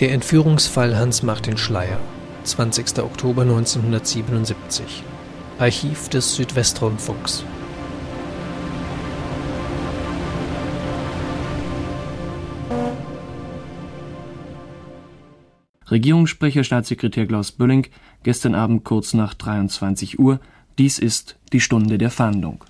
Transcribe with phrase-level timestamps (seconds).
[0.00, 2.00] Der Entführungsfall Hans-Martin Schleier,
[2.44, 3.00] 20.
[3.00, 5.02] Oktober 1977.
[5.58, 7.44] Archiv des Südwestrundfunks.
[15.90, 17.86] Regierungssprecher Staatssekretär Klaus Bölling
[18.22, 20.40] gestern Abend kurz nach 23 Uhr.
[20.78, 22.64] Dies ist die Stunde der Fahndung.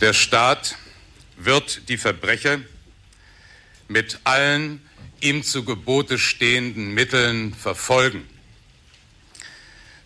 [0.00, 0.76] Der Staat
[1.36, 2.58] wird die Verbrecher
[3.88, 4.80] mit allen
[5.22, 8.28] ihm zu Gebote stehenden Mitteln verfolgen.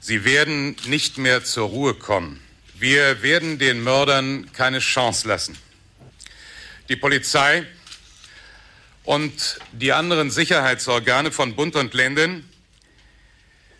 [0.01, 2.41] Sie werden nicht mehr zur Ruhe kommen.
[2.74, 5.57] Wir werden den Mördern keine Chance lassen.
[6.88, 7.66] Die Polizei
[9.05, 12.48] und die anderen Sicherheitsorgane von Bund und Ländern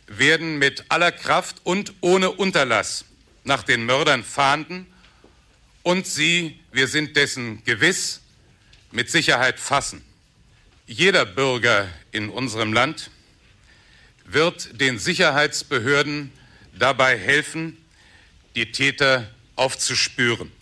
[0.07, 3.05] werden mit aller Kraft und ohne Unterlass
[3.45, 4.87] nach den Mördern fahnden
[5.83, 8.23] und sie, wir sind dessen gewiss,
[8.91, 10.03] mit Sicherheit fassen.
[10.89, 13.11] Jeder Bürger in unserem Land
[14.25, 16.31] wird den Sicherheitsbehörden
[16.79, 17.77] dabei helfen,
[18.55, 19.27] die Täter
[19.57, 20.53] aufzuspüren.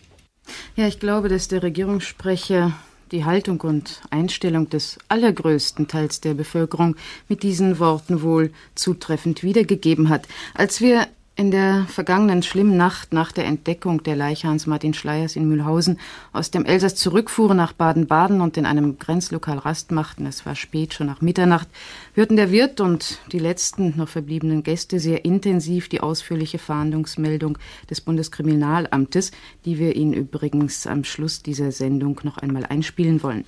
[0.76, 2.72] Ja, ich glaube, dass der Regierungssprecher
[3.12, 6.96] die Haltung und Einstellung des allergrößten Teils der Bevölkerung
[7.28, 10.26] mit diesen Worten wohl zutreffend wiedergegeben hat.
[10.54, 15.48] Als wir in der vergangenen schlimmen Nacht nach der Entdeckung der Leiche Hans-Martin Schleiers in
[15.48, 15.98] Mühlhausen
[16.32, 20.94] aus dem Elsass zurückfuhren nach Baden-Baden und in einem Grenzlokal Rast machten, es war spät,
[20.94, 21.66] schon nach Mitternacht,
[22.14, 27.58] hörten der Wirt und die letzten noch verbliebenen Gäste sehr intensiv die ausführliche Fahndungsmeldung
[27.90, 29.32] des Bundeskriminalamtes,
[29.64, 33.44] die wir Ihnen übrigens am Schluss dieser Sendung noch einmal einspielen wollen.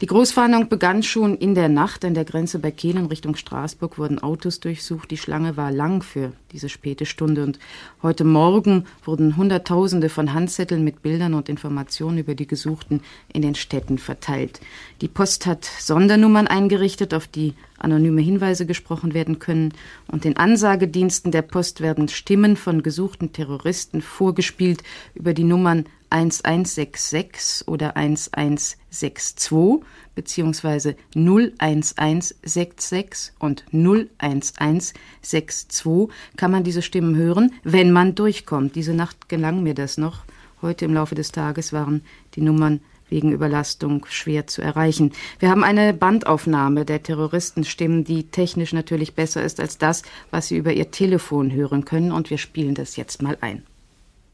[0.00, 3.98] Die Großfahndung begann schon in der Nacht an der Grenze bei Kiel in Richtung Straßburg
[3.98, 5.12] wurden Autos durchsucht.
[5.12, 7.58] Die Schlange war lang für diese späte Stunde und
[8.02, 13.54] heute Morgen wurden Hunderttausende von Handzetteln mit Bildern und Informationen über die Gesuchten in den
[13.54, 14.60] Städten verteilt.
[15.00, 19.72] Die Post hat Sondernummern eingerichtet, auf die anonyme Hinweise gesprochen werden können,
[20.08, 24.82] und den Ansagediensten der Post werden Stimmen von gesuchten Terroristen vorgespielt
[25.14, 37.52] über die Nummern 1166 oder 1162 beziehungsweise 01166 und 01162 kann man diese Stimmen hören,
[37.62, 38.74] wenn man durchkommt.
[38.74, 40.24] Diese Nacht gelang mir das noch.
[40.62, 42.02] Heute im Laufe des Tages waren
[42.34, 42.80] die Nummern
[43.10, 45.12] wegen Überlastung schwer zu erreichen.
[45.38, 50.56] Wir haben eine Bandaufnahme der Terroristenstimmen, die technisch natürlich besser ist als das, was Sie
[50.56, 53.62] über Ihr Telefon hören können, und wir spielen das jetzt mal ein.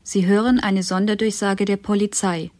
[0.03, 2.51] Sie hören eine Sonderdurchsage der Polizei.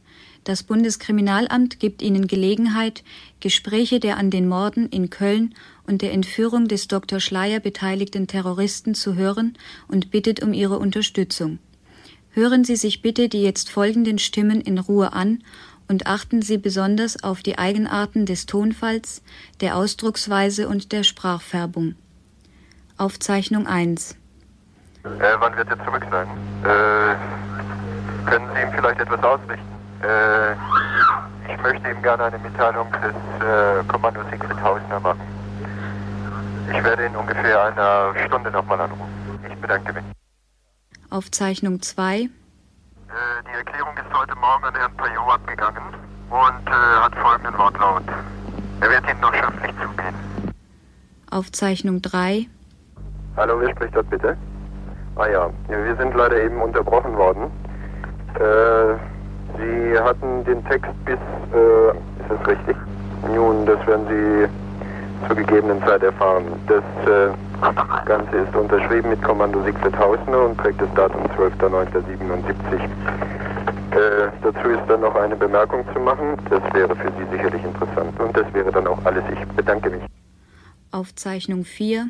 [0.47, 3.03] Das Bundeskriminalamt gibt Ihnen Gelegenheit,
[3.41, 5.55] Gespräche der an den Morden in Köln
[5.87, 7.19] und der Entführung des Dr.
[7.19, 11.59] Schleier beteiligten Terroristen zu hören und bittet um Ihre Unterstützung.
[12.31, 15.43] Hören Sie sich bitte die jetzt folgenden Stimmen in Ruhe an
[15.89, 19.23] und achten Sie besonders auf die Eigenarten des Tonfalls,
[19.61, 21.95] der Ausdrucksweise und der Sprachfärbung.
[22.99, 24.17] Aufzeichnung 1
[25.05, 26.27] äh, Wann wird er zurück sein?
[26.65, 27.15] Äh,
[28.29, 29.67] können Sie ihm vielleicht etwas ausrichten?
[30.03, 30.53] Äh,
[31.53, 33.15] ich möchte ihm gerne eine Mitteilung des
[33.47, 35.21] äh, Kommandos Siegfried Hausner machen.
[36.69, 39.13] Ich werde in ungefähr einer Stunde nochmal anrufen.
[39.49, 40.03] Ich bedanke mich.
[41.11, 42.29] Aufzeichnung 2
[43.09, 45.83] äh, die Erklärung ist heute Morgen an Herrn Payot abgegangen
[46.31, 48.03] und äh, hat folgenden Wortlaut.
[48.81, 50.15] Er wird Ihnen noch schriftlich zugehen.
[51.31, 52.47] Aufzeichnung 3.
[53.37, 54.37] Hallo, wer spricht dort bitte?
[55.17, 57.51] Ah ja, wir sind leider eben unterbrochen worden.
[58.35, 58.97] Äh,
[59.59, 61.19] Sie hatten den Text bis,
[61.55, 62.77] äh, ist das richtig?
[63.35, 66.45] Nun, das werden Sie zur gegebenen Zeit erfahren.
[66.67, 67.31] Das äh,
[68.07, 72.81] Ganze ist unterschrieben mit Kommando Siegfried Hausner und trägt das Datum 12.09.77.
[73.91, 76.37] Äh, dazu ist dann noch eine Bemerkung zu machen.
[76.49, 78.19] Das wäre für Sie sicherlich interessant.
[78.21, 79.25] Und das wäre dann auch alles.
[79.33, 80.03] Ich bedanke mich.
[80.93, 82.07] Aufzeichnung 4.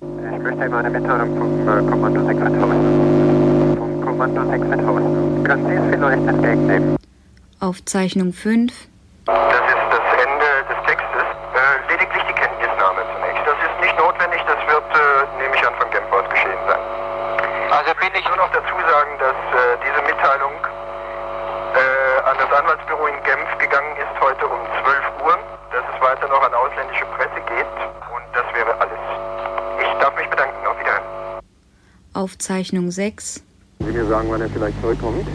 [0.00, 3.76] Ich möchte Ihnen eine Mitteilung vom äh, Kommando Siegfried Hausner.
[3.78, 5.44] Vom Kommando Siegfried Hausner.
[5.44, 6.96] Können Sie es vielleicht entgegennehmen?
[7.60, 8.72] Aufzeichnung 5.
[9.26, 11.26] Das ist das Ende des Textes.
[11.56, 13.42] Äh, lediglich die Kenntnisnahme zunächst.
[13.48, 16.82] Das ist nicht notwendig, das wird, äh, nehme ich an, von Genf aus geschehen sein.
[17.72, 23.06] Also will ich nur noch dazu sagen, dass äh, diese Mitteilung äh, an das Anwaltsbüro
[23.08, 25.38] in Genf gegangen ist heute um 12 Uhr,
[25.70, 27.74] dass es weiter noch an ausländische Presse geht
[28.10, 28.98] und das wäre alles.
[29.78, 30.66] Ich darf mich bedanken.
[30.66, 31.04] Auf Wiedersehen.
[32.12, 33.44] Aufzeichnung 6.
[33.78, 35.28] Sie mir sagen, wann er vielleicht zurückkommt?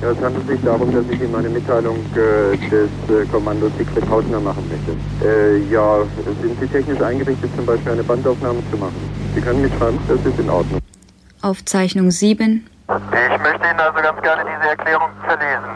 [0.00, 4.08] Ja, es handelt sich darum, dass ich ihm eine Mitteilung äh, des äh, Kommandos Siegfried
[4.10, 5.24] Hausner machen möchte.
[5.24, 6.02] Äh, ja,
[6.40, 8.96] sind Sie technisch eingerichtet, zum Beispiel eine Bandaufnahme zu machen?
[9.36, 10.80] Sie können mich schreiben, das ist in Ordnung.
[11.42, 12.66] Aufzeichnung 7.
[12.88, 15.70] Ich möchte Ihnen also ganz gerne diese Erklärung verlesen,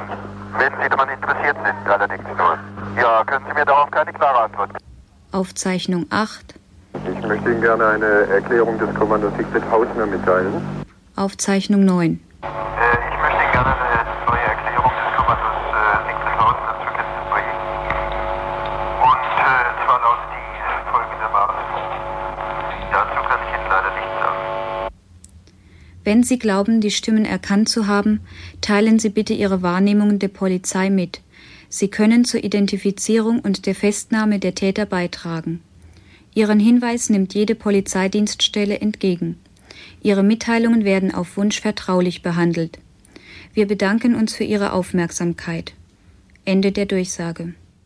[0.59, 2.16] wenn Sie daran interessiert sind, allerdings.
[2.97, 4.85] Ja, können Sie mir darauf keine klare Antwort geben?
[5.33, 6.55] Aufzeichnung 8.
[6.95, 10.63] Ich möchte Ihnen gerne eine Erklärung des Kommandos Siegfried Hausner mitteilen.
[11.15, 12.21] Aufzeichnung 9.
[12.43, 17.25] Äh, ich möchte Ihnen gerne eine neue Erklärung des Kommandos äh, Siegfried Hausner zur Kenntnis
[17.33, 17.57] bringen.
[19.05, 20.47] Und äh, zwar lautet die
[20.91, 21.65] folgendermaßen.
[22.93, 24.91] Dazu kann ich Ihnen leider nichts sagen.
[26.05, 28.21] Wenn Sie glauben, die Stimmen erkannt zu haben,
[28.63, 31.21] teilen Sie bitte Ihre Wahrnehmungen der Polizei mit.
[31.69, 35.61] Sie können zur Identifizierung und der Festnahme der Täter beitragen.
[36.35, 39.39] Ihren Hinweis nimmt jede Polizeidienststelle entgegen.
[40.03, 42.79] Ihre Mitteilungen werden auf Wunsch vertraulich behandelt.
[43.55, 45.73] Wir bedanken uns für Ihre Aufmerksamkeit.
[46.45, 47.55] Ende der Durchsage.